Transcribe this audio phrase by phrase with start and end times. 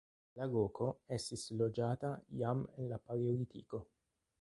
[0.37, 2.11] La loko estis loĝata
[2.43, 3.87] jam en la paleolitiko.